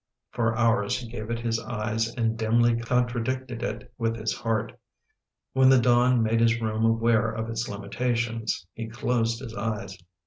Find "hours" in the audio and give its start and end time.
0.57-0.97